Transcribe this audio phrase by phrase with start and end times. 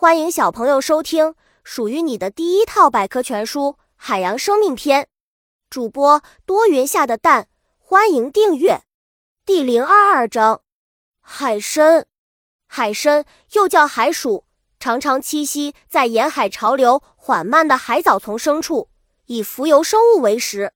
[0.00, 5.02] 欢迎小朋友收听属于你的第一套百科全书《海洋生命篇》。
[5.68, 8.80] 主播多云下的蛋，欢迎订阅。
[9.44, 10.62] 第零二二章：
[11.20, 12.06] 海参。
[12.66, 14.46] 海参又叫海鼠，
[14.78, 18.88] 常常栖息在沿海潮流缓慢的海藻丛生处，
[19.26, 20.72] 以浮游生物为食。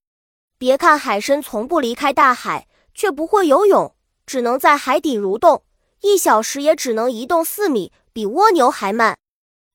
[0.59, 3.97] 别看海参从不离开大海，却不会游泳，
[4.27, 5.65] 只能在海底蠕动，
[6.03, 7.91] 一小时也只能移动四米。
[8.15, 9.19] 比蜗牛还慢。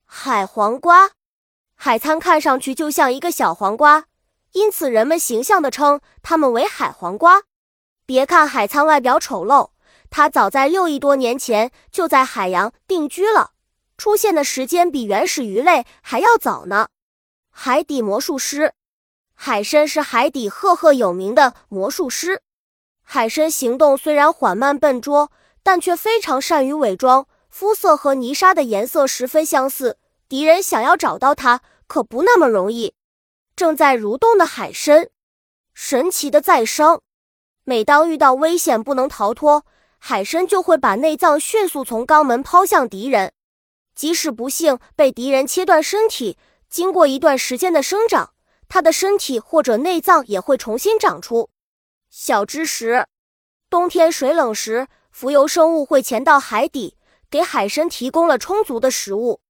[0.05, 1.11] 海黄瓜，
[1.75, 4.05] 海参看上去就像一个小黄瓜，
[4.53, 7.43] 因此人们形象地称它们为海黄瓜。
[8.05, 9.71] 别看海参外表丑陋，
[10.09, 13.51] 它早在六亿多年前就在海洋定居了，
[13.97, 16.87] 出现的时间比原始鱼类还要早呢。
[17.51, 18.73] 海底魔术师，
[19.33, 22.41] 海参是海底赫赫有名的魔术师。
[23.03, 25.29] 海参行动虽然缓慢笨拙，
[25.61, 27.27] 但却非常善于伪装。
[27.49, 32.93] 肤色和泥沙的颜色十分相似，敌人想要找到它可不那么容易。
[33.55, 35.09] 正在蠕动的海参，
[35.73, 37.01] 神奇的再生。
[37.65, 39.65] 每当遇到危险不能逃脱，
[39.97, 43.33] 海参就会把内脏迅速从肛门抛向敌人。
[43.93, 46.37] 即使不幸被敌人切断身体，
[46.69, 48.33] 经过一段时间的生长，
[48.69, 51.49] 它的身体或者内脏也会重新长出。
[52.09, 53.07] 小知识：
[53.69, 56.95] 冬天水冷时，浮游生物会潜到海底。
[57.29, 59.41] 给海参提供了充足的食物。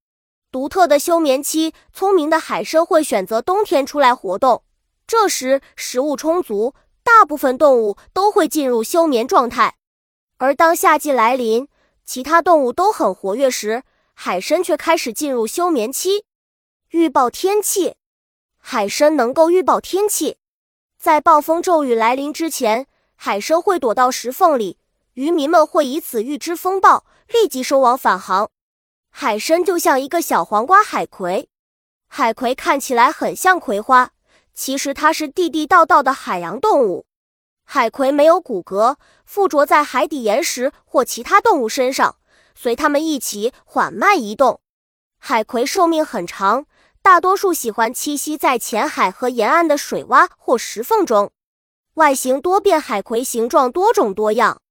[0.51, 4.63] 独特的休眠期，聪明的海参会选择冬天出来活动。
[5.05, 9.75] 这时食物充足，大部分动物都会进入休眠状态。
[10.37, 11.67] 而当夏季来临，
[12.03, 13.83] 其他动物都很活跃时，
[14.15, 16.25] 海参却开始进入休眠期。
[16.89, 17.95] 预报天气，
[18.57, 20.37] 海参能够预报天气。
[20.97, 24.78] 在暴风骤雨来临之前，海参会躲到石缝里。
[25.19, 28.49] 渔民们会以此预知风暴，立即收网返航。
[29.09, 31.49] 海参就像一个小黄瓜海葵，
[32.07, 34.11] 海葵看起来很像葵花，
[34.53, 37.05] 其实它是地地道道的海洋动物。
[37.65, 38.95] 海葵没有骨骼，
[39.25, 42.15] 附着在海底岩石或其他动物身上，
[42.55, 44.61] 随它们一起缓慢移动。
[45.17, 46.65] 海葵寿命很长，
[47.01, 51.33] 大多数喜欢栖息在浅海和沿岸的水洼或石缝中。
[51.95, 54.61] 外形多变，海葵形状多种多样。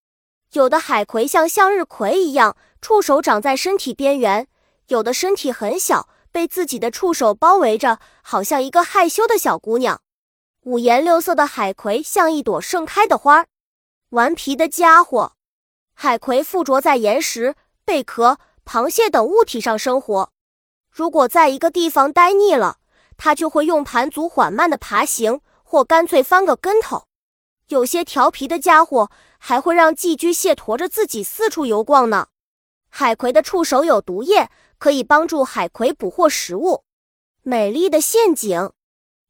[0.52, 4.46] 有的海葵像向日葵一样，触手长在身体边缘；
[4.86, 10.00] 有的身体很小，被自己的触手包围着，好像一个害羞的小姑娘。
[10.62, 13.46] 五颜六色的海葵像一朵盛开的花儿。
[14.10, 15.32] 顽皮的家伙，
[15.92, 17.54] 海葵附着在岩石、
[17.84, 20.30] 贝壳、螃蟹等物体上生活。
[20.90, 22.78] 如果在一个地方待腻了，
[23.18, 27.07] 它就会用盘足缓慢地爬行，或干脆翻个跟头。
[27.68, 32.28] 有些调皮的家伙还会让寄居蟹驮着自己四处游逛呢。
[32.88, 36.84] 海葵的触手有毒液，可以帮助海葵捕获食物。
[37.42, 38.72] 美丽的陷阱，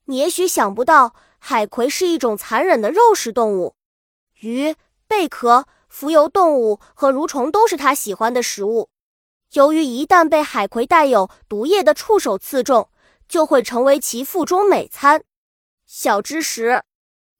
[0.04, 3.74] 你也许想不到，海葵是一种残忍的肉食动物。
[4.40, 4.76] 鱼、
[5.08, 8.88] 贝壳、浮游动物和蠕虫都是它喜欢的食物。
[9.54, 12.88] 由于一旦被海葵带有毒液的触手刺中，
[13.28, 15.24] 就会成为其腹中美餐。
[15.84, 16.84] 小知识。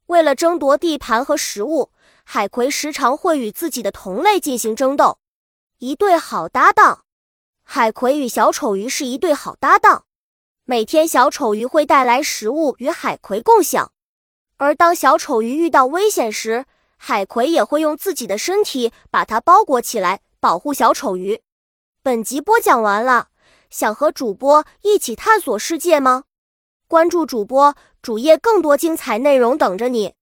[0.08, 1.90] 为了争夺地盘和食物，
[2.24, 5.18] 海葵时常会与自己的同类进行争斗。
[5.78, 7.04] 一对好搭档，
[7.62, 10.06] 海葵与小丑鱼是一对好搭档。
[10.64, 13.92] 每天，小丑鱼会带来食物与海葵共享，
[14.56, 16.64] 而当小丑鱼遇到危险时，
[16.96, 21.42] 海葵也会用自己的身体把它包裹起来，保护小丑鱼。
[22.02, 23.28] 本集播讲完了，
[23.68, 26.24] 想和主播一起探索世界吗？
[26.88, 30.14] 关注主播主页，更多精彩内容等着你。